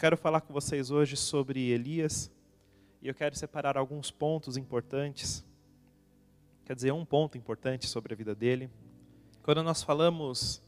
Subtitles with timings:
[0.00, 2.32] Quero falar com vocês hoje sobre Elias
[3.02, 5.44] e eu quero separar alguns pontos importantes.
[6.64, 8.70] Quer dizer, um ponto importante sobre a vida dele.
[9.42, 10.62] Quando nós falamos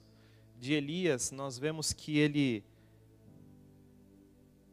[0.61, 2.63] de Elias, nós vemos que ele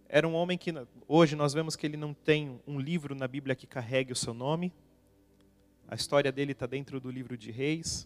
[0.09, 0.73] era um homem que
[1.07, 4.33] hoje nós vemos que ele não tem um livro na Bíblia que carregue o seu
[4.33, 4.73] nome.
[5.87, 8.05] A história dele está dentro do livro de Reis.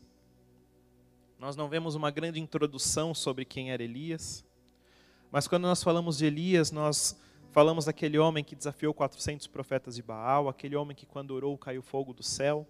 [1.39, 4.45] Nós não vemos uma grande introdução sobre quem era Elias.
[5.33, 7.19] Mas quando nós falamos de Elias, nós
[7.51, 11.81] falamos daquele homem que desafiou 400 profetas de Baal, aquele homem que quando orou caiu
[11.81, 12.65] fogo do céu.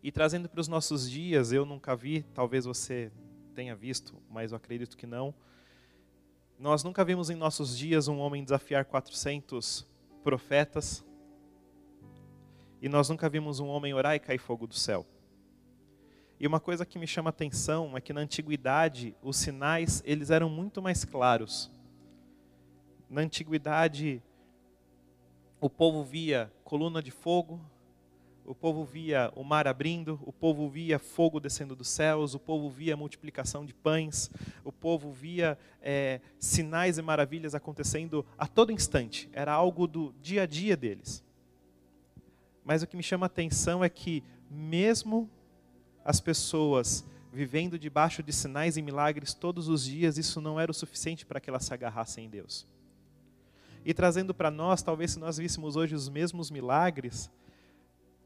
[0.00, 3.10] E trazendo para os nossos dias, eu nunca vi, talvez você
[3.54, 5.34] tenha visto, mas eu acredito que não
[6.58, 9.86] nós nunca vimos em nossos dias um homem desafiar 400
[10.24, 11.04] profetas.
[12.82, 15.06] E nós nunca vimos um homem orar e cair fogo do céu.
[16.40, 20.48] E uma coisa que me chama atenção é que na antiguidade os sinais eles eram
[20.48, 21.70] muito mais claros.
[23.10, 24.22] Na antiguidade
[25.60, 27.60] o povo via coluna de fogo,
[28.44, 32.70] o povo via o mar abrindo, o povo via fogo descendo dos céus, o povo
[32.70, 34.30] via multiplicação de pães,
[34.64, 39.28] o povo via é, sinais e maravilhas acontecendo a todo instante.
[39.32, 41.22] Era algo do dia a dia deles.
[42.64, 45.28] Mas o que me chama atenção é que, mesmo
[46.08, 50.74] as pessoas vivendo debaixo de sinais e milagres todos os dias, isso não era o
[50.74, 52.66] suficiente para que elas se agarrassem em Deus.
[53.84, 57.30] E trazendo para nós, talvez se nós víssemos hoje os mesmos milagres,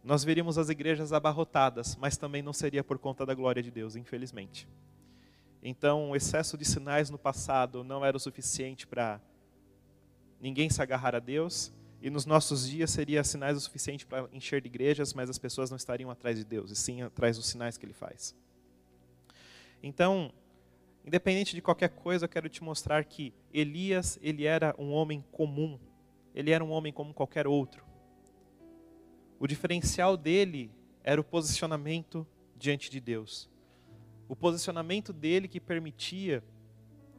[0.04, 3.96] nós veríamos as igrejas abarrotadas, mas também não seria por conta da glória de Deus,
[3.96, 4.68] infelizmente.
[5.60, 9.20] Então, o excesso de sinais no passado não era o suficiente para
[10.40, 11.72] ninguém se agarrar a Deus,
[12.02, 15.70] e nos nossos dias seria sinais o suficiente para encher de igrejas, mas as pessoas
[15.70, 18.34] não estariam atrás de Deus, e sim atrás dos sinais que Ele faz.
[19.80, 20.32] Então,
[21.06, 25.78] independente de qualquer coisa, eu quero te mostrar que Elias, ele era um homem comum,
[26.34, 27.84] ele era um homem como qualquer outro.
[29.38, 30.72] O diferencial dele
[31.04, 32.26] era o posicionamento
[32.56, 33.48] diante de Deus.
[34.28, 36.42] O posicionamento dele que permitia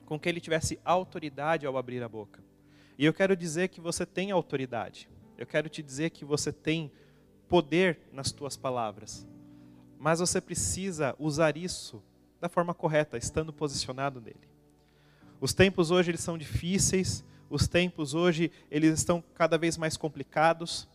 [0.05, 2.43] com que ele tivesse autoridade ao abrir a boca.
[2.97, 5.09] E eu quero dizer que você tem autoridade.
[5.37, 6.91] Eu quero te dizer que você tem
[7.47, 9.27] poder nas tuas palavras.
[9.99, 12.03] Mas você precisa usar isso
[12.39, 14.47] da forma correta, estando posicionado nele.
[15.39, 20.87] Os tempos hoje eles são difíceis, os tempos hoje eles estão cada vez mais complicados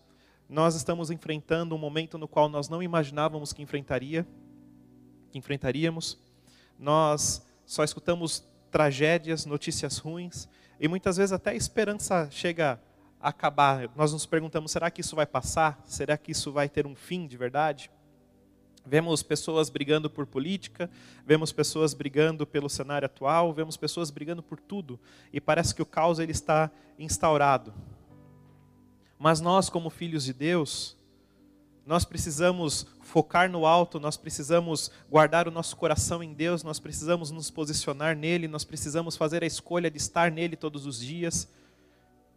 [0.49, 4.27] nós estamos enfrentando um momento no qual nós não imaginávamos que enfrentaria,
[5.31, 6.19] que enfrentaríamos.
[6.79, 10.49] Nós só escutamos tragédias, notícias ruins
[10.81, 12.81] e muitas vezes até a esperança chega
[13.21, 13.91] a acabar.
[13.97, 15.81] Nós nos perguntamos: será que isso vai passar?
[15.85, 17.91] Será que isso vai ter um fim de verdade?
[18.85, 20.91] Vemos pessoas brigando por política,
[21.27, 24.99] vemos pessoas brigando pelo cenário atual, vemos pessoas brigando por tudo,
[25.31, 27.75] e parece que o caos ele está instaurado.
[29.19, 30.98] Mas nós, como filhos de Deus,
[31.89, 37.31] nós precisamos focar no alto, nós precisamos guardar o nosso coração em Deus, nós precisamos
[37.31, 41.49] nos posicionar nele, nós precisamos fazer a escolha de estar nele todos os dias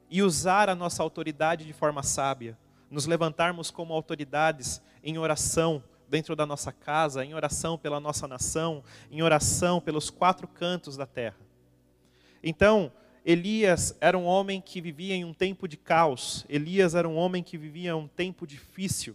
[0.09, 2.57] e usar a nossa autoridade de forma sábia,
[2.89, 8.81] nos levantarmos como autoridades em oração dentro da nossa casa, em oração pela nossa nação,
[9.11, 11.35] em oração pelos quatro cantos da terra.
[12.41, 12.89] Então,
[13.25, 16.45] Elias era um homem que vivia em um tempo de caos.
[16.47, 19.13] Elias era um homem que vivia em um tempo difícil.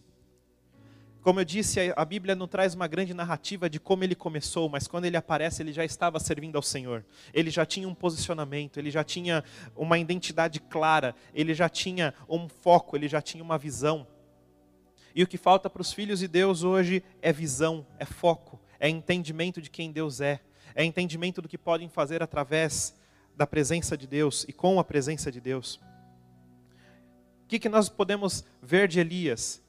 [1.26, 4.86] Como eu disse, a Bíblia não traz uma grande narrativa de como ele começou, mas
[4.86, 7.04] quando ele aparece, ele já estava servindo ao Senhor.
[7.34, 9.42] Ele já tinha um posicionamento, ele já tinha
[9.74, 14.06] uma identidade clara, ele já tinha um foco, ele já tinha uma visão.
[15.16, 18.88] E o que falta para os filhos de Deus hoje é visão, é foco, é
[18.88, 20.38] entendimento de quem Deus é,
[20.76, 22.96] é entendimento do que podem fazer através
[23.34, 25.80] da presença de Deus e com a presença de Deus.
[27.42, 29.65] O que, que nós podemos ver de Elias?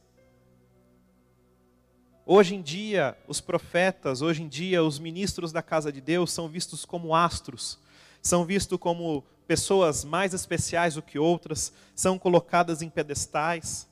[2.29, 6.50] Hoje em dia, os profetas, hoje em dia, os ministros da casa de Deus são
[6.50, 7.79] vistos como astros,
[8.21, 13.88] são vistos como pessoas mais especiais do que outras, são colocadas em pedestais.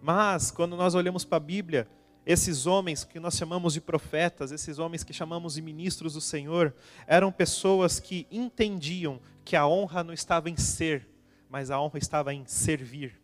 [0.00, 1.88] Mas, quando nós olhamos para a Bíblia,
[2.24, 6.72] esses homens que nós chamamos de profetas, esses homens que chamamos de ministros do Senhor,
[7.04, 11.08] eram pessoas que entendiam que a honra não estava em ser,
[11.50, 13.23] mas a honra estava em servir.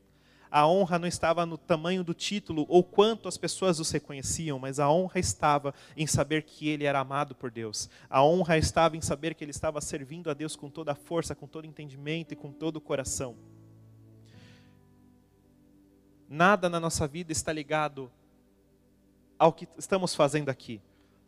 [0.50, 4.80] A honra não estava no tamanho do título ou quanto as pessoas os reconheciam, mas
[4.80, 7.88] a honra estava em saber que ele era amado por Deus.
[8.08, 11.34] A honra estava em saber que ele estava servindo a Deus com toda a força,
[11.34, 13.36] com todo entendimento e com todo o coração.
[16.28, 18.10] Nada na nossa vida está ligado
[19.38, 20.80] ao que estamos fazendo aqui.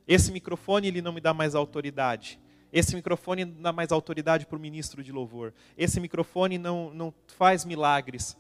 [0.07, 2.41] Esse microfone ele não me dá mais autoridade.
[2.73, 5.53] Esse microfone não dá mais autoridade para o ministro de louvor.
[5.77, 8.37] Esse microfone não, não faz milagres.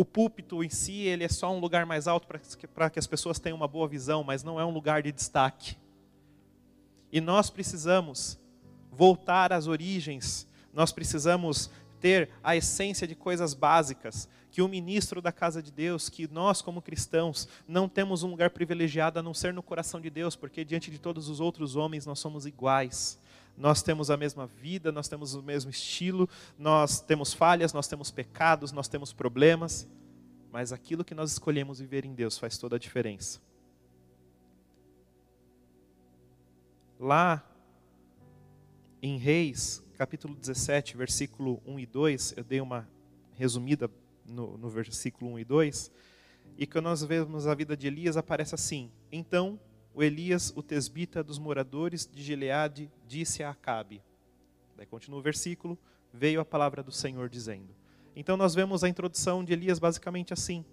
[0.00, 2.26] O púlpito em si, ele é só um lugar mais alto
[2.74, 5.76] para que as pessoas tenham uma boa visão, mas não é um lugar de destaque.
[7.12, 8.40] E nós precisamos
[8.90, 11.70] voltar às origens, nós precisamos
[12.00, 16.62] ter a essência de coisas básicas, que o ministro da casa de Deus, que nós
[16.62, 20.64] como cristãos não temos um lugar privilegiado a não ser no coração de Deus, porque
[20.64, 23.19] diante de todos os outros homens nós somos iguais.
[23.60, 26.26] Nós temos a mesma vida, nós temos o mesmo estilo,
[26.58, 29.86] nós temos falhas, nós temos pecados, nós temos problemas,
[30.50, 33.38] mas aquilo que nós escolhemos viver em Deus faz toda a diferença.
[36.98, 37.46] Lá
[39.02, 42.88] em Reis, capítulo 17, versículo 1 e 2, eu dei uma
[43.34, 43.90] resumida
[44.24, 45.92] no, no versículo 1 e 2,
[46.56, 49.60] e que nós vemos a vida de Elias aparece assim: Então
[49.94, 54.02] o Elias, o tesbita dos moradores de Gileade, disse a Acabe.
[54.76, 55.78] Daí continua o versículo,
[56.12, 57.74] veio a palavra do Senhor dizendo.
[58.14, 60.64] Então nós vemos a introdução de Elias basicamente assim: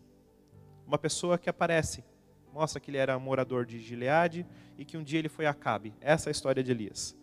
[0.85, 2.03] uma pessoa que aparece,
[2.53, 4.45] mostra que ele era morador de Gileade
[4.77, 5.93] e que um dia ele foi a Acabe.
[5.99, 7.15] Essa é a história de Elias.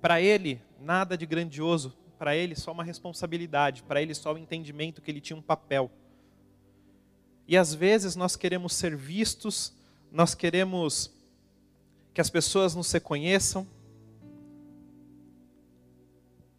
[0.00, 5.02] Para ele, nada de grandioso, para ele só uma responsabilidade, para ele só o entendimento
[5.02, 5.90] que ele tinha um papel.
[7.48, 9.75] E às vezes nós queremos ser vistos
[10.10, 11.12] nós queremos
[12.12, 13.66] que as pessoas nos reconheçam,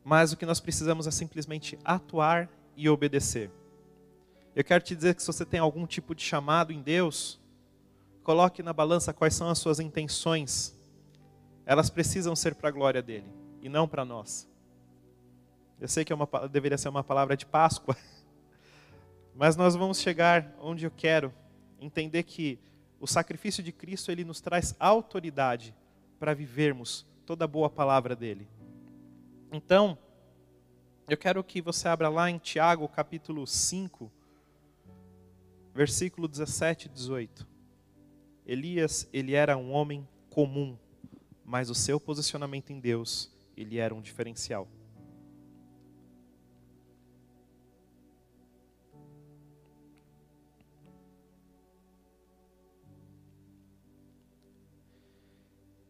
[0.03, 3.51] mas o que nós precisamos é simplesmente atuar e obedecer.
[4.55, 7.39] Eu quero te dizer que se você tem algum tipo de chamado em Deus,
[8.23, 10.75] coloque na balança quais são as suas intenções.
[11.65, 14.47] Elas precisam ser para a glória dele e não para nós.
[15.79, 17.95] Eu sei que é uma, deveria ser uma palavra de Páscoa,
[19.35, 21.33] mas nós vamos chegar onde eu quero,
[21.79, 22.59] entender que
[22.99, 25.73] o sacrifício de Cristo ele nos traz autoridade
[26.19, 28.47] para vivermos toda a boa palavra dele.
[29.51, 29.97] Então,
[31.09, 34.11] eu quero que você abra lá em Tiago, capítulo 5,
[35.73, 37.47] versículo 17 e 18.
[38.45, 40.77] Elias, ele era um homem comum,
[41.45, 44.67] mas o seu posicionamento em Deus, ele era um diferencial.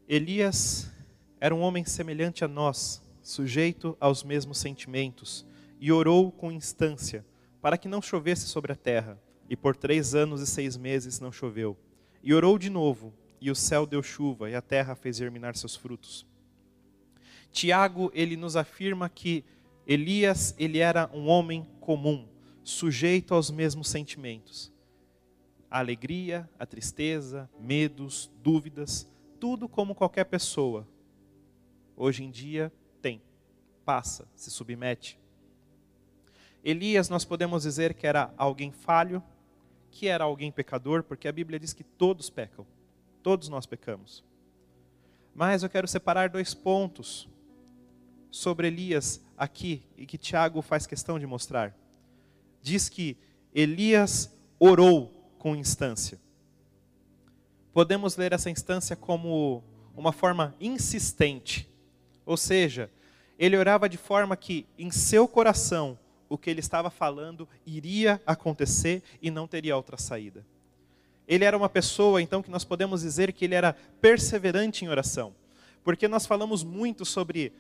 [0.10, 0.90] Elias
[1.38, 5.46] era um homem semelhante a nós, sujeito aos mesmos sentimentos,
[5.82, 7.26] e orou com instância,
[7.62, 9.22] para que não chovesse sobre a terra.
[9.50, 11.78] E por três anos e seis meses não choveu.
[12.24, 15.76] E orou de novo, e o céu deu chuva, e a terra fez germinar seus
[15.76, 16.26] frutos.
[17.52, 19.44] Tiago, ele nos afirma que
[19.86, 22.26] Elias, ele era um homem comum,
[22.64, 24.72] sujeito aos mesmos sentimentos.
[25.70, 29.08] A alegria, a tristeza, medos, dúvidas,
[29.40, 30.88] tudo como qualquer pessoa.
[31.96, 33.22] Hoje em dia tem,
[33.86, 35.20] passa, se submete.
[36.64, 39.24] Elias, nós podemos dizer que era alguém falho,
[39.90, 42.66] que era alguém pecador, porque a Bíblia diz que todos pecam,
[43.24, 44.24] todos nós pecamos.
[45.34, 47.30] Mas eu quero separar dois pontos
[48.30, 51.76] sobre Elias aqui e que Tiago faz questão de mostrar.
[52.62, 53.18] Diz que
[53.54, 56.20] Elias orou com instância
[57.78, 59.64] podemos ler essa instância como
[59.96, 61.70] uma forma insistente.
[62.26, 62.90] Ou seja,
[63.38, 65.96] ele orava de forma que em seu coração
[66.28, 70.44] o que ele estava falando iria acontecer e não teria outra saída.
[71.28, 75.36] Ele era uma pessoa, então, que nós podemos dizer que ele era perseverante em oração.
[75.84, 77.54] Porque nós falamos muito sobre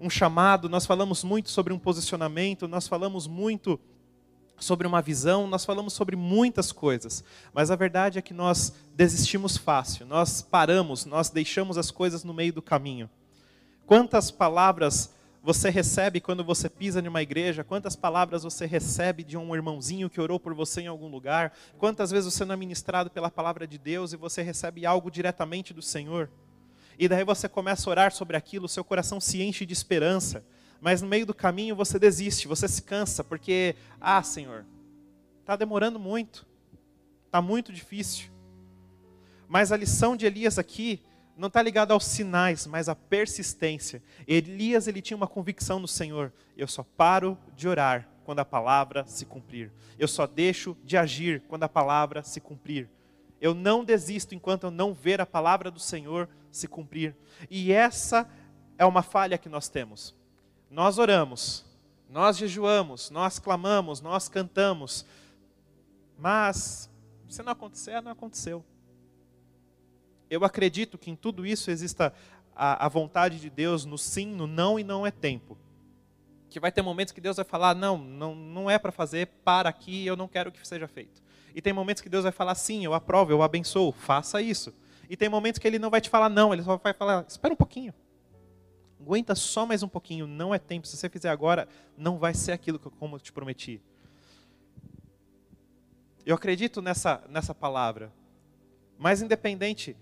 [0.00, 3.78] um chamado, nós falamos muito sobre um posicionamento, nós falamos muito
[4.60, 9.56] sobre uma visão, nós falamos sobre muitas coisas, mas a verdade é que nós desistimos
[9.56, 13.08] fácil, nós paramos, nós deixamos as coisas no meio do caminho.
[13.86, 15.12] Quantas palavras
[15.42, 17.64] você recebe quando você pisa numa igreja?
[17.64, 21.52] Quantas palavras você recebe de um irmãozinho que orou por você em algum lugar?
[21.78, 25.72] Quantas vezes você não é ministrado pela palavra de Deus e você recebe algo diretamente
[25.72, 26.30] do Senhor?
[26.98, 30.44] E daí você começa a orar sobre aquilo, seu coração se enche de esperança
[30.80, 34.64] mas no meio do caminho você desiste, você se cansa, porque, ah, Senhor,
[35.40, 36.46] está demorando muito,
[37.26, 38.30] está muito difícil.
[39.48, 41.02] Mas a lição de Elias aqui
[41.36, 44.02] não está ligada aos sinais, mas à persistência.
[44.26, 49.04] Elias ele tinha uma convicção no Senhor: eu só paro de orar quando a palavra
[49.06, 49.72] se cumprir.
[49.98, 52.88] Eu só deixo de agir quando a palavra se cumprir.
[53.40, 57.16] Eu não desisto enquanto eu não ver a palavra do Senhor se cumprir.
[57.50, 58.28] E essa
[58.78, 60.14] é uma falha que nós temos.
[60.70, 61.64] Nós oramos,
[62.08, 65.04] nós jejuamos, nós clamamos, nós cantamos,
[66.16, 66.88] mas
[67.28, 68.64] se não acontecer, não aconteceu.
[70.30, 72.14] Eu acredito que em tudo isso exista
[72.54, 75.58] a, a vontade de Deus no sim, no não e não é tempo.
[76.48, 79.68] Que vai ter momentos que Deus vai falar, não, não, não é para fazer, para
[79.68, 81.20] aqui, eu não quero que seja feito.
[81.52, 84.72] E tem momentos que Deus vai falar, sim, eu aprovo, eu abençoo, faça isso.
[85.08, 87.52] E tem momentos que Ele não vai te falar não, Ele só vai falar, espera
[87.52, 87.92] um pouquinho.
[89.00, 90.86] Aguenta só mais um pouquinho, não é tempo.
[90.86, 91.66] Se você fizer agora,
[91.96, 93.80] não vai ser aquilo que como eu te prometi.
[96.24, 98.12] Eu acredito nessa, nessa palavra.
[98.98, 99.96] Mas independente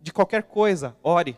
[0.00, 1.36] de qualquer coisa, ore.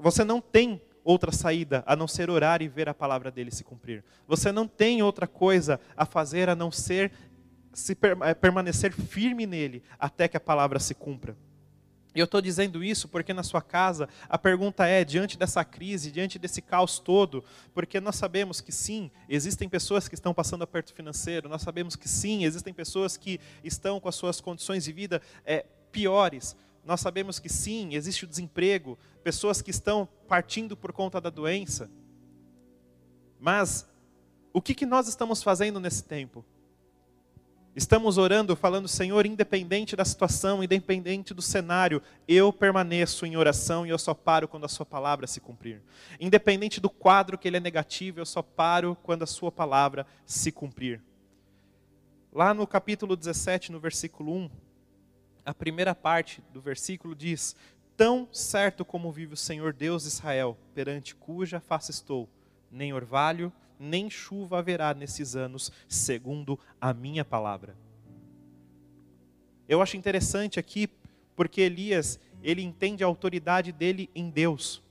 [0.00, 3.64] Você não tem outra saída a não ser orar e ver a palavra dele se
[3.64, 4.02] cumprir.
[4.26, 7.12] Você não tem outra coisa a fazer a não ser
[7.74, 11.36] se eh, permanecer firme nele até que a palavra se cumpra.
[12.18, 16.10] E eu estou dizendo isso porque na sua casa a pergunta é, diante dessa crise,
[16.10, 20.92] diante desse caos todo, porque nós sabemos que sim, existem pessoas que estão passando aperto
[20.92, 25.22] financeiro, nós sabemos que sim, existem pessoas que estão com as suas condições de vida
[25.44, 31.20] é, piores, nós sabemos que sim, existe o desemprego, pessoas que estão partindo por conta
[31.20, 31.88] da doença.
[33.38, 33.88] Mas
[34.52, 36.44] o que, que nós estamos fazendo nesse tempo?
[37.78, 43.90] Estamos orando, falando, Senhor, independente da situação, independente do cenário, eu permaneço em oração e
[43.90, 45.80] eu só paro quando a Sua palavra se cumprir.
[46.18, 50.50] Independente do quadro que ele é negativo, eu só paro quando a Sua palavra se
[50.50, 51.00] cumprir.
[52.32, 54.50] Lá no capítulo 17, no versículo 1,
[55.46, 57.54] a primeira parte do versículo diz:
[57.96, 62.28] Tão certo como vive o Senhor Deus de Israel, perante cuja face estou,
[62.72, 67.76] nem orvalho, nem chuva haverá nesses anos, segundo a minha palavra.
[69.68, 70.88] Eu acho interessante aqui,
[71.36, 74.82] porque Elias, ele entende a autoridade dele em Deus.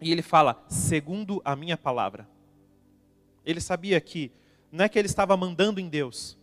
[0.00, 2.28] E ele fala, segundo a minha palavra.
[3.44, 4.30] Ele sabia que,
[4.70, 6.38] não é que ele estava mandando em Deus,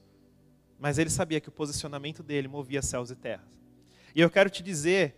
[0.80, 3.58] mas ele sabia que o posicionamento dele movia céus e terras.
[4.14, 5.16] E eu quero te dizer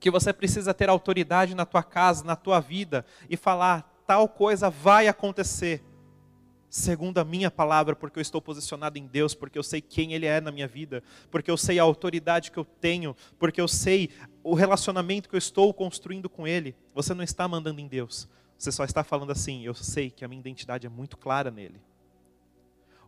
[0.00, 4.70] que você precisa ter autoridade na tua casa, na tua vida e falar tal coisa
[4.70, 5.82] vai acontecer
[6.68, 10.26] segundo a minha palavra, porque eu estou posicionado em Deus, porque eu sei quem Ele
[10.26, 14.10] é na minha vida, porque eu sei a autoridade que eu tenho, porque eu sei
[14.42, 16.76] o relacionamento que eu estou construindo com Ele.
[16.94, 20.28] Você não está mandando em Deus, você só está falando assim: eu sei que a
[20.28, 21.80] minha identidade é muito clara nele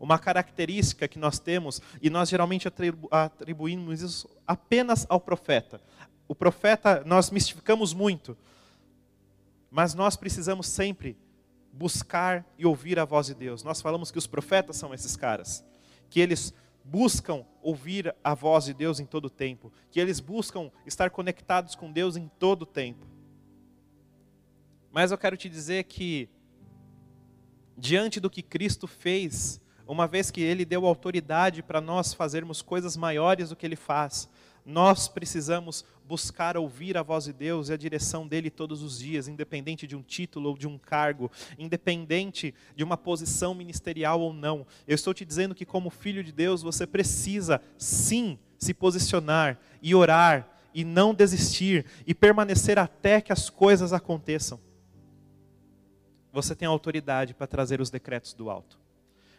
[0.01, 2.69] uma característica que nós temos, e nós geralmente
[3.11, 5.81] atribuímos isso apenas ao profeta.
[6.27, 8.37] O profeta, nós mistificamos muito,
[9.71, 11.17] mas nós precisamos sempre
[11.73, 13.63] buscar e ouvir a voz de Deus.
[13.63, 15.65] Nós falamos que os profetas são esses caras,
[16.09, 16.53] que eles
[16.85, 21.75] buscam ouvir a voz de Deus em todo o tempo, que eles buscam estar conectados
[21.75, 23.07] com Deus em todo o tempo.
[24.91, 26.29] Mas eu quero te dizer que,
[27.77, 32.97] diante do que Cristo fez uma vez que Ele deu autoridade para nós fazermos coisas
[32.97, 34.29] maiores do que Ele faz,
[34.65, 39.29] nós precisamos buscar ouvir a voz de Deus e a direção dele todos os dias,
[39.29, 44.67] independente de um título ou de um cargo, independente de uma posição ministerial ou não.
[44.87, 49.95] Eu estou te dizendo que, como filho de Deus, você precisa sim se posicionar e
[49.95, 54.59] orar e não desistir e permanecer até que as coisas aconteçam.
[56.33, 58.79] Você tem autoridade para trazer os decretos do alto.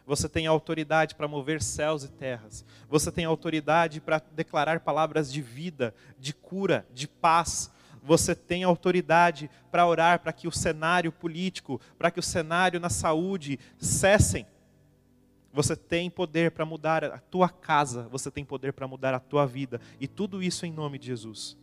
[0.10, 2.66] Você tem autoridade para mover céus e terras.
[2.90, 7.72] Você tem autoridade para declarar palavras de vida, de cura, de paz.
[8.02, 12.90] Você tem autoridade para orar para que o cenário político, para que o cenário na
[12.90, 14.48] saúde cessem.
[15.54, 19.46] Você tem poder para mudar a tua casa, você tem poder para mudar a tua
[19.46, 21.56] vida, e tudo isso em nome de Jesus.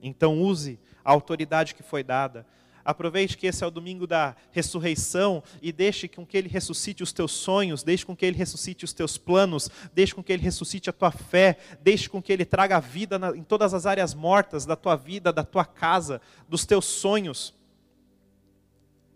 [0.00, 2.46] Então use a autoridade que foi dada,
[2.86, 7.12] Aproveite que esse é o domingo da ressurreição e deixe com que ele ressuscite os
[7.12, 10.88] teus sonhos, deixe com que ele ressuscite os teus planos, deixe com que ele ressuscite
[10.88, 14.76] a tua fé, deixe com que ele traga vida em todas as áreas mortas da
[14.76, 17.52] tua vida, da tua casa, dos teus sonhos.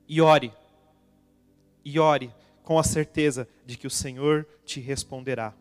[0.09, 0.53] E ore.
[1.85, 2.35] E ore
[2.65, 5.55] com a certeza de que o Senhor te responderá.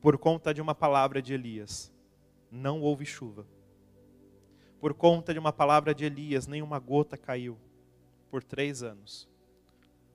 [0.00, 1.92] Por conta de uma palavra de Elias,
[2.50, 3.46] não houve chuva
[4.84, 7.56] por conta de uma palavra de Elias, nenhuma gota caiu
[8.30, 9.26] por três anos.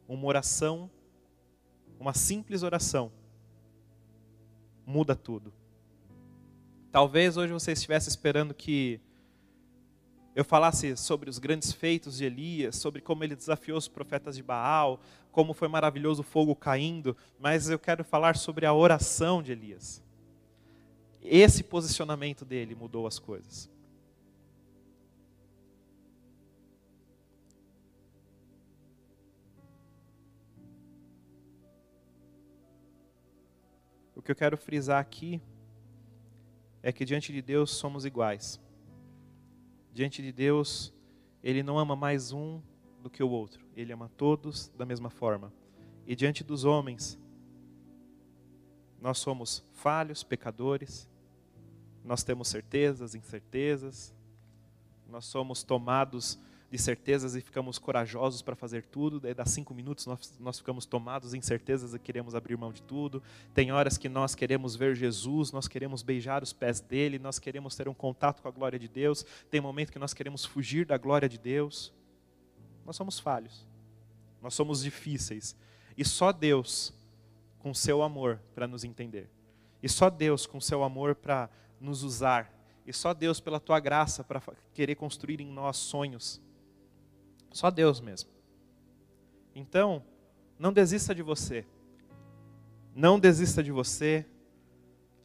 [0.08, 0.92] Uma oração,
[2.00, 3.12] uma simples oração,
[4.86, 5.52] muda tudo.
[6.92, 9.02] Talvez hoje você estivesse esperando que
[10.36, 14.44] eu falasse sobre os grandes feitos de Elias, sobre como ele desafiou os profetas de
[14.44, 15.00] Baal,
[15.32, 20.00] como foi maravilhoso o fogo caindo, mas eu quero falar sobre a oração de Elias.
[21.24, 23.68] Esse posicionamento dele mudou as coisas.
[34.20, 35.42] O que eu quero frisar aqui
[36.84, 38.60] é que diante de Deus somos iguais.
[39.94, 40.94] Diante de Deus,
[41.42, 42.62] Ele não ama mais um
[43.02, 45.54] do que o outro, Ele ama todos da mesma forma.
[46.06, 47.18] E diante dos homens,
[49.00, 51.10] nós somos falhos, pecadores,
[52.04, 54.14] nós temos certezas, incertezas,
[55.08, 56.38] nós somos tomados
[56.72, 60.86] de certezas e ficamos corajosos para fazer tudo, daí dá cinco minutos nós, nós ficamos
[60.86, 63.24] tomados em certezas e queremos abrir mão de tudo.
[63.54, 67.76] Tem horas que nós queremos ver Jesus, nós queremos beijar os pés dele, nós queremos
[67.76, 69.26] ter um contato com a glória de Deus.
[69.50, 71.92] Tem momento que nós queremos fugir da glória de Deus.
[72.86, 73.66] Nós somos falhos,
[74.42, 75.56] nós somos difíceis
[76.00, 76.94] e só Deus,
[77.60, 79.30] com seu amor, para nos entender,
[79.84, 82.54] e só Deus, com seu amor, para nos usar,
[82.88, 84.42] e só Deus, pela tua graça, para
[84.74, 86.42] querer construir em nós sonhos
[87.52, 88.30] só Deus mesmo.
[89.54, 90.04] Então,
[90.58, 91.66] não desista de você.
[92.96, 94.26] Não desista de você.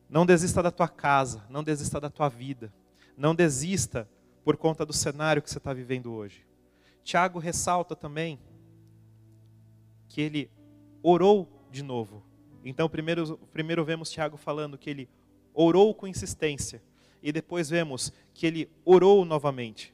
[0.08, 1.44] Não desista da tua casa.
[1.48, 2.72] Não desista da tua vida.
[3.16, 4.08] Não desista
[4.44, 6.46] por conta do cenário que você está vivendo hoje.
[7.02, 8.38] Tiago ressalta também
[10.08, 10.50] que ele
[11.02, 12.22] orou de novo.
[12.64, 15.08] Então, primeiro, primeiro vemos Tiago falando que ele
[15.52, 16.82] orou com insistência.
[17.22, 19.93] E depois vemos que ele orou novamente.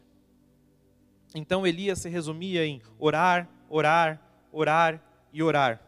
[1.35, 4.21] Então Elias se resumia em orar, orar,
[4.53, 5.81] orar e orar.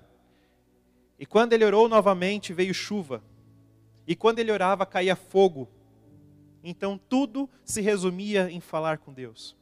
[1.18, 3.22] E quando ele orou novamente, veio chuva.
[4.06, 5.68] E quando ele orava, caía fogo.
[6.62, 9.56] Então tudo se resumia em falar com Deus.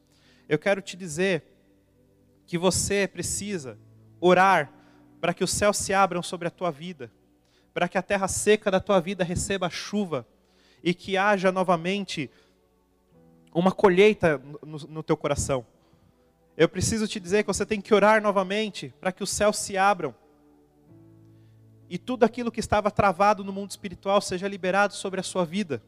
[0.49, 1.45] Eu quero te dizer
[2.47, 3.79] que você precisa
[4.21, 4.73] orar
[5.21, 7.11] para que os céus se abram sobre a tua vida,
[7.73, 10.27] para que a terra seca da tua vida receba chuva
[10.83, 12.31] e que haja novamente
[13.53, 15.67] uma colheita no, no teu coração.
[16.57, 19.77] Eu preciso te dizer que você tem que orar novamente para que os céus se
[19.77, 20.15] abram
[21.89, 25.83] e tudo aquilo que estava travado no mundo espiritual seja liberado sobre a sua vida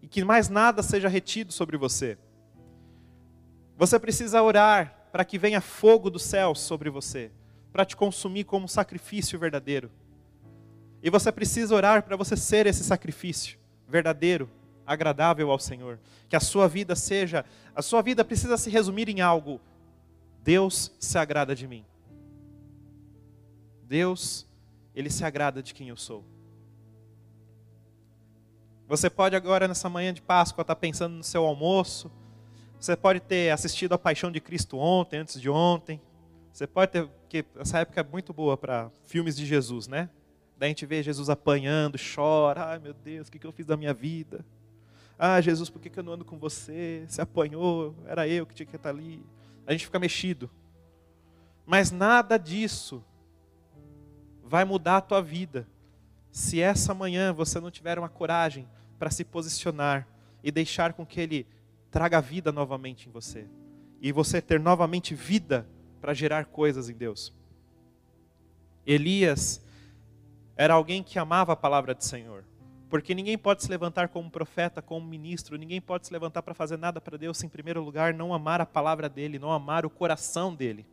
[0.00, 2.16] e que mais nada seja retido sobre você.
[3.76, 7.30] Você precisa orar para que venha fogo do céu sobre você,
[7.72, 9.90] para te consumir como um sacrifício verdadeiro.
[11.02, 14.48] E você precisa orar para você ser esse sacrifício verdadeiro,
[14.86, 15.98] agradável ao Senhor.
[16.28, 17.44] Que a sua vida seja,
[17.74, 19.60] a sua vida precisa se resumir em algo.
[20.42, 21.84] Deus se agrada de mim.
[23.84, 24.46] Deus,
[24.94, 26.24] ele se agrada de quem eu sou.
[28.86, 32.10] Você pode agora nessa manhã de Páscoa estar pensando no seu almoço.
[32.78, 36.00] Você pode ter assistido a Paixão de Cristo ontem, antes de ontem.
[36.52, 40.10] Você pode ter, porque essa época é muito boa para filmes de Jesus, né?
[40.56, 42.66] Daí a gente vê Jesus apanhando, chora.
[42.66, 44.44] Ai meu Deus, o que eu fiz da minha vida?
[45.18, 47.04] Ah, Jesus, por que eu não ando com você?
[47.08, 49.24] Você apanhou, era eu que tinha que estar ali.
[49.66, 50.50] A gente fica mexido.
[51.64, 53.02] Mas nada disso
[54.42, 55.66] vai mudar a tua vida
[56.30, 60.06] se essa manhã você não tiver uma coragem para se posicionar
[60.42, 61.46] e deixar com que Ele
[61.90, 63.46] traga vida novamente em você.
[64.00, 65.66] E você ter novamente vida
[66.00, 67.32] para gerar coisas em Deus.
[68.86, 69.64] Elias
[70.56, 72.44] era alguém que amava a palavra do Senhor.
[72.94, 76.76] Porque ninguém pode se levantar como profeta, como ministro, ninguém pode se levantar para fazer
[76.76, 79.90] nada para Deus se, em primeiro lugar, não amar a palavra dele, não amar o
[79.90, 80.86] coração dele.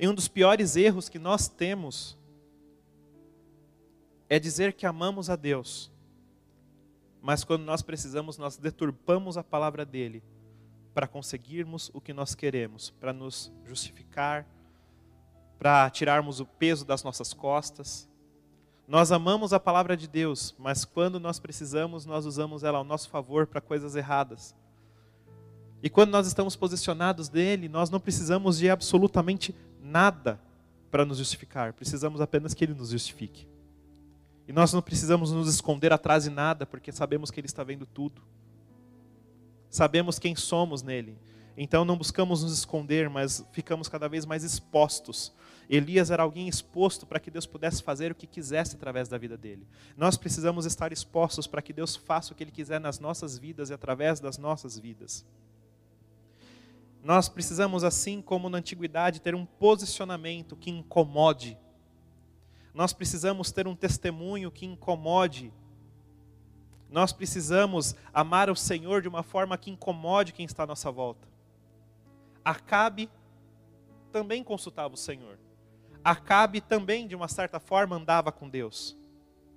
[0.00, 2.16] E um dos piores erros que nós temos
[4.30, 5.92] é dizer que amamos a Deus,
[7.20, 10.22] mas quando nós precisamos, nós deturpamos a palavra dele
[10.94, 14.46] para conseguirmos o que nós queremos, para nos justificar,
[15.58, 18.08] para tirarmos o peso das nossas costas.
[18.86, 23.10] Nós amamos a palavra de Deus, mas quando nós precisamos, nós usamos ela ao nosso
[23.10, 24.54] favor para coisas erradas.
[25.82, 30.40] E quando nós estamos posicionados nele, nós não precisamos de absolutamente nada
[30.90, 33.46] para nos justificar, precisamos apenas que ele nos justifique.
[34.48, 37.84] E nós não precisamos nos esconder atrás de nada, porque sabemos que ele está vendo
[37.84, 38.22] tudo.
[39.68, 41.18] Sabemos quem somos nele.
[41.56, 45.32] Então não buscamos nos esconder, mas ficamos cada vez mais expostos
[45.68, 49.36] Elias era alguém exposto para que Deus pudesse fazer o que quisesse através da vida
[49.36, 49.66] dele.
[49.96, 53.70] Nós precisamos estar expostos para que Deus faça o que Ele quiser nas nossas vidas
[53.70, 55.26] e através das nossas vidas.
[57.02, 61.58] Nós precisamos, assim como na antiguidade, ter um posicionamento que incomode.
[62.72, 65.52] Nós precisamos ter um testemunho que incomode.
[66.90, 71.35] Nós precisamos amar o Senhor de uma forma que incomode quem está à nossa volta.
[72.46, 73.10] Acabe
[74.12, 75.36] também consultava o Senhor.
[76.04, 78.96] Acabe também, de uma certa forma, andava com Deus.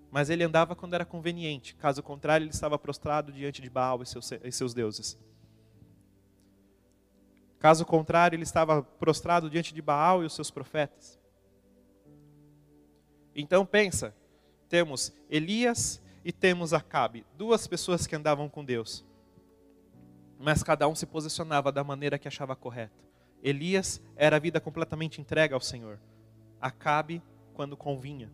[0.10, 1.76] Mas ele andava quando era conveniente.
[1.76, 5.20] Caso contrário, ele estava prostrado diante de Baal e seus, e seus deuses.
[7.60, 11.20] Caso contrário, ele estava prostrado diante de Baal e os seus profetas.
[13.36, 14.16] Então pensa,
[14.68, 19.06] temos Elias e temos Acabe, duas pessoas que andavam com Deus.
[20.40, 23.04] Mas cada um se posicionava da maneira que achava correta.
[23.44, 26.00] Elias era a vida completamente entregue ao Senhor.
[26.62, 27.22] Acabe
[27.54, 28.32] quando convinha.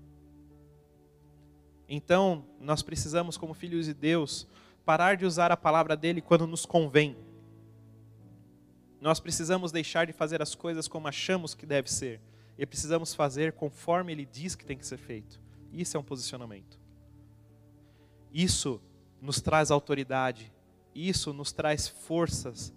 [1.90, 4.48] Então, nós precisamos, como filhos de Deus,
[4.86, 7.18] parar de usar a palavra dele quando nos convém.
[9.02, 12.22] Nós precisamos deixar de fazer as coisas como achamos que deve ser
[12.58, 15.40] e precisamos fazer conforme ele diz que tem que ser feito.
[15.74, 16.80] Isso é um posicionamento.
[18.32, 18.82] Isso
[19.22, 20.52] nos traz autoridade,
[20.96, 22.74] isso nos traz forças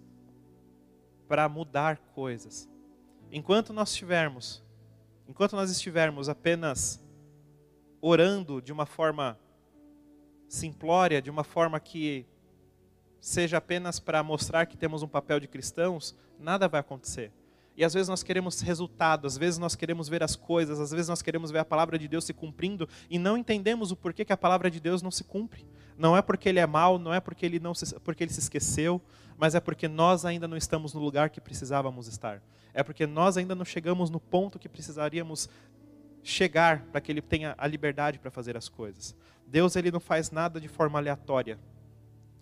[1.27, 2.69] para mudar coisas.
[3.31, 4.61] Enquanto nós estivermos,
[5.27, 7.01] enquanto nós estivermos apenas
[8.01, 9.39] orando de uma forma
[10.47, 12.25] simplória, de uma forma que
[13.21, 17.31] seja apenas para mostrar que temos um papel de cristãos, nada vai acontecer.
[17.79, 21.07] E às vezes nós queremos resultado, às vezes nós queremos ver as coisas, às vezes
[21.07, 24.33] nós queremos ver a palavra de Deus se cumprindo e não entendemos o porquê que
[24.33, 25.65] a palavra de Deus não se cumpre.
[25.97, 28.41] Não é porque ele é mau, não é porque ele não se, porque ele se
[28.41, 29.01] esqueceu,
[29.37, 32.41] mas é porque nós ainda não estamos no lugar que precisávamos estar.
[32.73, 35.47] É porque nós ainda não chegamos no ponto que precisaríamos
[36.21, 39.15] chegar para que ele tenha a liberdade para fazer as coisas.
[39.47, 41.57] Deus ele não faz nada de forma aleatória.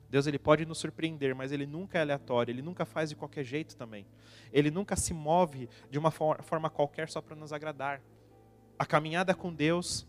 [0.09, 3.43] Deus ele pode nos surpreender, mas ele nunca é aleatório, ele nunca faz de qualquer
[3.43, 4.05] jeito também.
[4.53, 8.01] Ele nunca se move de uma forma qualquer só para nos agradar.
[8.79, 10.07] A caminhada com Deus,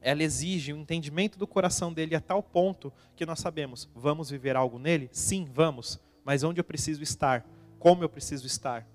[0.00, 4.56] ela exige um entendimento do coração dele a tal ponto que nós sabemos, vamos viver
[4.56, 5.08] algo nele?
[5.12, 6.00] Sim, vamos.
[6.24, 7.46] Mas onde eu preciso estar?
[7.78, 8.86] Como eu preciso estar?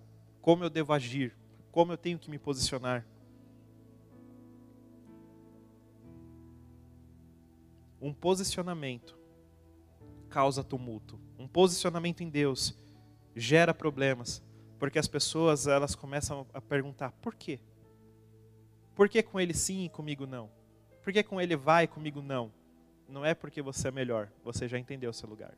[0.41, 1.35] Como eu devo agir?
[1.71, 3.05] Como eu tenho que me posicionar?
[8.01, 9.16] Um posicionamento
[10.37, 11.19] causa tumulto.
[11.39, 12.77] Um posicionamento em Deus
[13.35, 14.39] gera problemas,
[14.77, 17.59] porque as pessoas elas começam a perguntar: por quê?
[18.93, 20.51] Por que com ele sim e comigo não?
[21.01, 22.53] Por que com ele vai e comigo não?
[23.09, 25.57] Não é porque você é melhor, você já entendeu o seu lugar.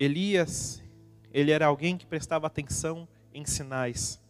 [0.00, 0.82] Elias,
[1.32, 4.20] ele era alguém que prestava atenção em sinais.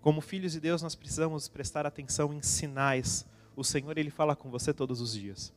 [0.00, 3.24] Como filhos de Deus, nós precisamos prestar atenção em sinais
[3.56, 5.52] o Senhor ele fala com você todos os dias.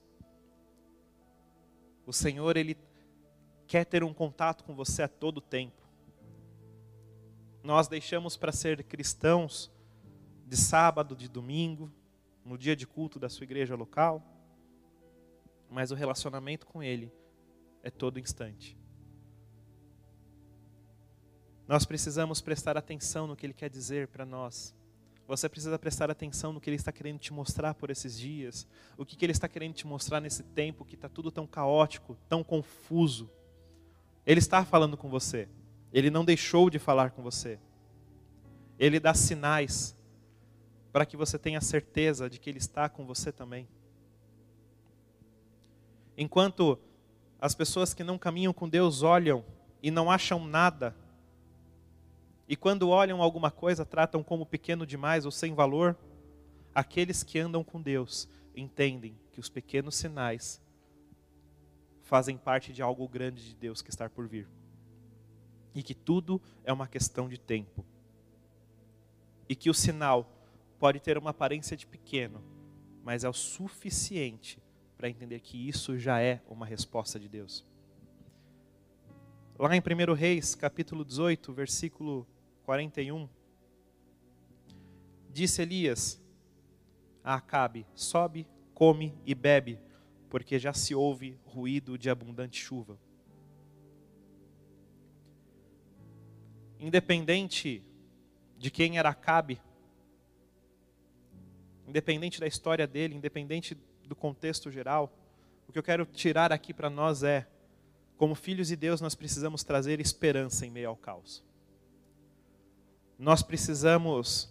[2.06, 2.78] O Senhor ele
[3.68, 5.82] quer ter um contato com você a todo tempo.
[7.64, 9.72] Nós deixamos para ser cristãos
[10.46, 11.92] de sábado, de domingo,
[12.46, 14.24] no dia de culto da sua igreja local,
[15.70, 17.12] mas o relacionamento com ele
[17.84, 18.78] é todo instante.
[21.68, 24.74] Nós precisamos prestar atenção no que ele quer dizer para nós.
[25.28, 28.66] Você precisa prestar atenção no que Ele está querendo te mostrar por esses dias.
[28.98, 32.18] O que, que Ele está querendo te mostrar nesse tempo que está tudo tão caótico,
[32.30, 33.30] tão confuso.
[34.26, 35.50] Ele está falando com você.
[35.92, 37.60] Ele não deixou de falar com você.
[38.80, 39.96] Ele dá sinais
[40.94, 43.68] para que você tenha certeza de que Ele está com você também.
[46.18, 46.80] Enquanto
[47.40, 49.44] as pessoas que não caminham com Deus olham
[49.84, 50.96] e não acham nada
[52.48, 55.98] e quando olham alguma coisa, tratam como pequeno demais ou sem valor.
[56.74, 60.62] Aqueles que andam com Deus entendem que os pequenos sinais
[62.04, 64.48] fazem parte de algo grande de Deus que está por vir.
[65.76, 67.86] E que tudo é uma questão de tempo.
[69.50, 70.32] E que o sinal
[70.80, 72.42] pode ter uma aparência de pequeno,
[73.04, 74.62] mas é o suficiente
[74.98, 77.66] para entender que isso já é uma resposta de Deus.
[79.60, 82.28] Lá em 1 Reis, capítulo 18, versículo
[82.68, 83.30] 41,
[85.30, 86.22] disse Elias
[87.24, 89.80] a Acabe: Sobe, come e bebe,
[90.30, 93.00] porque já se ouve ruído de abundante chuva.
[96.78, 97.82] Independente
[98.58, 99.62] de quem era Acabe,
[101.88, 105.18] independente da história dele, independente do contexto geral,
[105.70, 107.48] o que eu quero tirar aqui para nós é:
[108.18, 111.48] como filhos de Deus, nós precisamos trazer esperança em meio ao caos
[113.18, 114.50] nós precisamos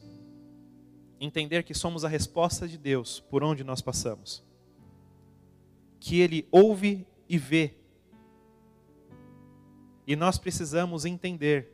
[1.21, 4.45] entender que somos a resposta de Deus por onde nós passamos.
[6.01, 7.75] Que Ele ouve e vê.
[10.07, 11.73] E nós precisamos entender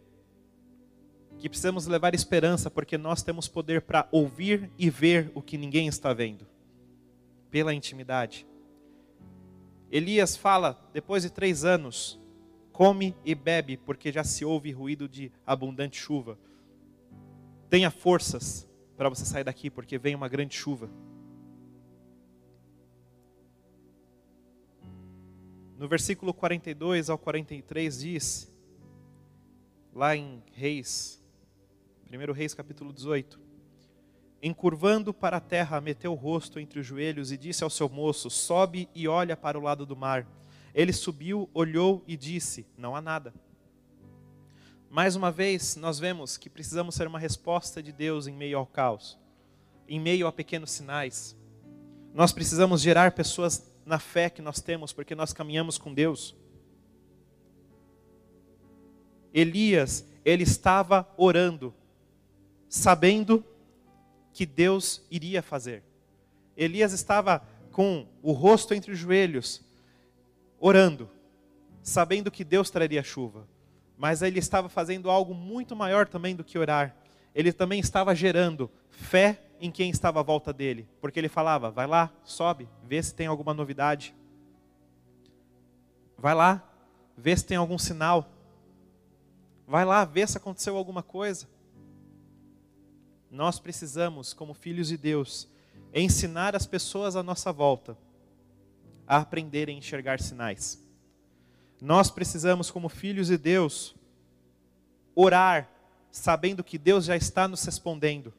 [1.38, 5.88] que precisamos levar esperança, porque nós temos poder para ouvir e ver o que ninguém
[5.88, 6.46] está vendo,
[7.50, 8.46] pela intimidade.
[9.90, 12.18] Elias fala, depois de três anos,
[12.70, 16.38] come e bebe, porque já se ouve ruído de abundante chuva.
[17.72, 20.90] Tenha forças para você sair daqui, porque vem uma grande chuva.
[25.78, 28.54] No versículo 42 ao 43 diz,
[29.90, 31.18] lá em Reis,
[32.12, 33.40] 1 Reis capítulo 18:
[34.42, 38.28] encurvando para a terra, meteu o rosto entre os joelhos e disse ao seu moço:
[38.28, 40.26] Sobe e olha para o lado do mar.
[40.74, 43.32] Ele subiu, olhou e disse: Não há nada.
[44.92, 48.66] Mais uma vez, nós vemos que precisamos ser uma resposta de Deus em meio ao
[48.66, 49.18] caos,
[49.88, 51.34] em meio a pequenos sinais.
[52.12, 56.36] Nós precisamos gerar pessoas na fé que nós temos, porque nós caminhamos com Deus.
[59.32, 61.72] Elias, ele estava orando,
[62.68, 63.42] sabendo
[64.30, 65.82] que Deus iria fazer.
[66.54, 69.62] Elias estava com o rosto entre os joelhos,
[70.60, 71.08] orando,
[71.82, 73.50] sabendo que Deus traria chuva.
[74.02, 76.92] Mas ele estava fazendo algo muito maior também do que orar.
[77.32, 81.86] Ele também estava gerando fé em quem estava à volta dele, porque ele falava: vai
[81.86, 84.12] lá, sobe, vê se tem alguma novidade.
[86.18, 86.68] Vai lá,
[87.16, 88.28] vê se tem algum sinal.
[89.68, 91.48] Vai lá, vê se aconteceu alguma coisa.
[93.30, 95.48] Nós precisamos, como filhos de Deus,
[95.94, 97.96] ensinar as pessoas à nossa volta
[99.06, 100.81] a aprenderem a enxergar sinais.
[101.84, 103.92] Nós precisamos, como filhos de Deus,
[105.16, 105.68] orar
[106.12, 108.32] sabendo que Deus já está nos respondendo,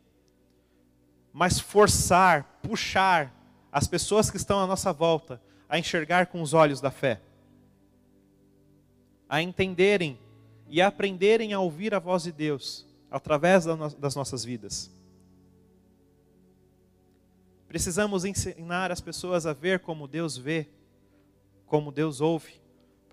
[1.33, 3.35] mas forçar, puxar
[3.69, 7.19] as pessoas que estão à nossa volta a enxergar com os olhos da fé,
[9.27, 10.17] a entenderem
[10.69, 14.89] e aprenderem a ouvir a voz de Deus através das nossas vidas.
[17.67, 20.69] Precisamos ensinar as pessoas a ver como Deus vê,
[21.65, 22.62] como Deus ouve,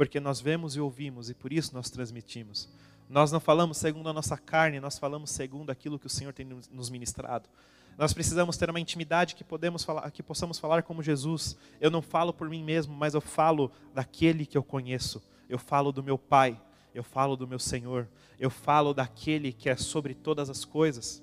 [0.00, 2.70] porque nós vemos e ouvimos e por isso nós transmitimos.
[3.06, 6.46] Nós não falamos segundo a nossa carne, nós falamos segundo aquilo que o Senhor tem
[6.46, 7.50] nos ministrado.
[7.98, 11.54] Nós precisamos ter uma intimidade que podemos falar, que possamos falar como Jesus.
[11.78, 15.22] Eu não falo por mim mesmo, mas eu falo daquele que eu conheço.
[15.50, 16.58] Eu falo do meu Pai,
[16.94, 18.08] eu falo do meu Senhor,
[18.38, 21.22] eu falo daquele que é sobre todas as coisas.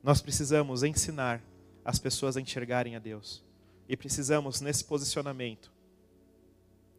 [0.00, 1.42] Nós precisamos ensinar
[1.84, 3.42] as pessoas a enxergarem a Deus.
[3.88, 5.74] E precisamos, nesse posicionamento,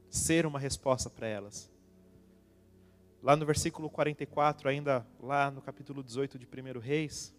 [0.09, 1.69] ser uma resposta para elas.
[3.21, 7.35] Lá no versículo 44, ainda lá no capítulo 18 de 1 Reis,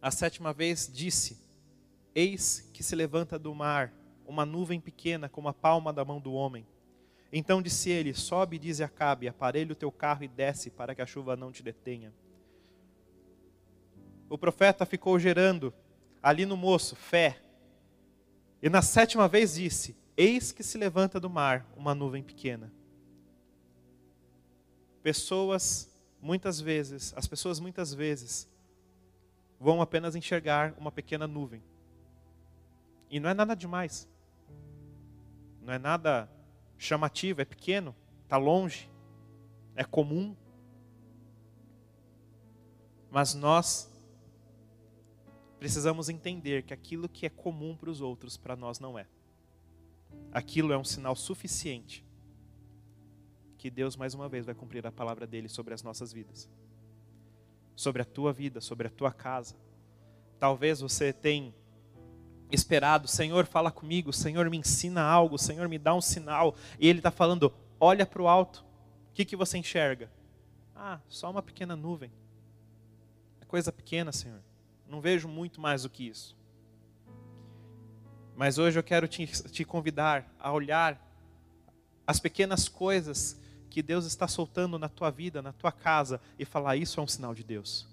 [0.00, 1.38] a sétima vez disse:
[2.14, 3.92] Eis que se levanta do mar
[4.26, 6.66] uma nuvem pequena como a palma da mão do homem
[7.32, 11.06] então disse ele: Sobe, diz Acabe, aparelha o teu carro e desce, para que a
[11.06, 12.12] chuva não te detenha.
[14.28, 15.72] O profeta ficou gerando
[16.22, 17.40] ali no moço fé.
[18.62, 22.72] E na sétima vez disse: Eis que se levanta do mar uma nuvem pequena.
[25.02, 28.48] Pessoas, muitas vezes, as pessoas muitas vezes
[29.58, 31.60] vão apenas enxergar uma pequena nuvem.
[33.10, 34.08] E não é nada demais.
[35.60, 36.30] Não é nada
[36.78, 38.88] chamativo, é pequeno, está longe,
[39.74, 40.36] é comum.
[43.10, 43.90] Mas nós
[45.58, 49.08] precisamos entender que aquilo que é comum para os outros, para nós não é.
[50.32, 52.04] Aquilo é um sinal suficiente
[53.62, 56.50] que Deus mais uma vez vai cumprir a palavra dele sobre as nossas vidas.
[57.76, 59.54] Sobre a tua vida, sobre a tua casa.
[60.36, 61.54] Talvez você tenha
[62.50, 66.56] esperado, Senhor, fala comigo, Senhor, me ensina algo, Senhor, me dá um sinal.
[66.76, 68.64] E Ele está falando: olha para o alto,
[69.10, 70.10] o que, que você enxerga?
[70.74, 72.10] Ah, só uma pequena nuvem.
[73.40, 74.42] É coisa pequena, Senhor.
[74.88, 76.36] Não vejo muito mais do que isso.
[78.42, 81.00] Mas hoje eu quero te, te convidar a olhar
[82.04, 86.74] as pequenas coisas que Deus está soltando na tua vida, na tua casa, e falar:
[86.74, 87.86] Isso é um sinal de Deus.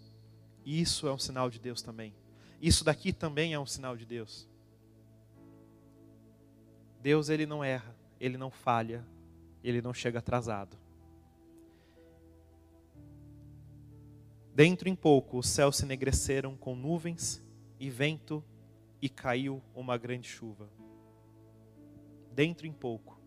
[0.66, 2.16] Isso é um sinal de Deus também.
[2.60, 4.50] Isso daqui também é um sinal de Deus.
[7.00, 9.06] Deus ele não erra, ele não falha,
[9.64, 10.76] ele não chega atrasado.
[14.56, 17.40] Dentro em pouco os céus se enegreceram com nuvens
[17.80, 18.44] e vento
[19.02, 20.70] e caiu uma grande chuva.
[22.34, 23.20] Dentro em pouco.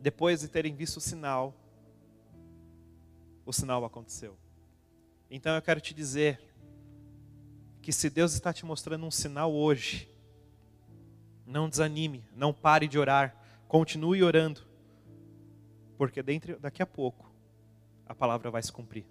[0.00, 1.54] Depois de terem visto o sinal,
[3.44, 4.36] o sinal aconteceu.
[5.30, 6.40] Então eu quero te dizer
[7.82, 10.10] que se Deus está te mostrando um sinal hoje,
[11.46, 13.34] não desanime, não pare de orar,
[13.66, 14.60] continue orando,
[15.96, 17.30] porque dentro, daqui a pouco
[18.06, 19.06] a palavra vai se cumprir.